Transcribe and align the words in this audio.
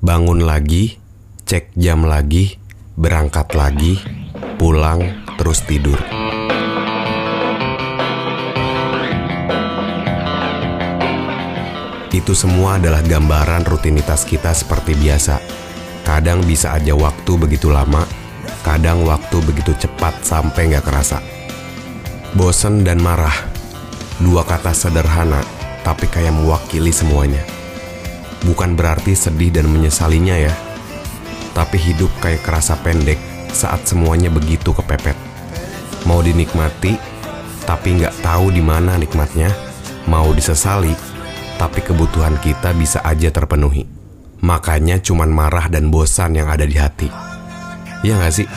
Bangun 0.00 0.48
lagi, 0.48 0.96
cek 1.44 1.76
jam 1.76 2.08
lagi, 2.08 2.56
berangkat 2.96 3.52
lagi, 3.52 4.00
pulang, 4.56 5.28
terus 5.36 5.60
tidur. 5.68 6.00
Itu 12.08 12.32
semua 12.32 12.80
adalah 12.80 13.04
gambaran 13.04 13.68
rutinitas 13.68 14.24
kita 14.24 14.56
seperti 14.56 14.96
biasa. 14.96 15.36
Kadang 16.00 16.48
bisa 16.48 16.72
aja 16.72 16.96
waktu 16.96 17.36
begitu 17.36 17.68
lama, 17.68 18.08
kadang 18.64 19.04
waktu 19.04 19.36
begitu 19.44 19.76
cepat 19.76 20.24
sampai 20.24 20.72
nggak 20.72 20.84
kerasa. 20.88 21.20
Bosen 22.32 22.88
dan 22.88 23.04
marah, 23.04 23.36
dua 24.16 24.48
kata 24.48 24.72
sederhana 24.72 25.44
tapi 25.84 26.08
kayak 26.08 26.32
mewakili 26.32 26.88
semuanya. 26.88 27.59
Bukan 28.40 28.72
berarti 28.72 29.12
sedih 29.12 29.52
dan 29.52 29.68
menyesalinya 29.68 30.32
ya, 30.32 30.54
tapi 31.52 31.76
hidup 31.76 32.08
kayak 32.24 32.40
kerasa 32.40 32.78
pendek 32.80 33.20
saat 33.52 33.84
semuanya 33.84 34.32
begitu 34.32 34.72
kepepet. 34.72 35.16
Mau 36.08 36.24
dinikmati, 36.24 36.96
tapi 37.68 38.00
nggak 38.00 38.24
tahu 38.24 38.48
di 38.48 38.64
mana 38.64 38.96
nikmatnya. 38.96 39.52
Mau 40.08 40.32
disesali, 40.32 40.96
tapi 41.60 41.84
kebutuhan 41.84 42.40
kita 42.40 42.72
bisa 42.72 43.04
aja 43.04 43.28
terpenuhi. 43.28 43.84
Makanya 44.40 44.96
cuman 45.04 45.28
marah 45.28 45.68
dan 45.68 45.92
bosan 45.92 46.32
yang 46.32 46.48
ada 46.48 46.64
di 46.64 46.80
hati. 46.80 47.12
Ya 48.00 48.16
nggak 48.16 48.32
sih? 48.32 48.48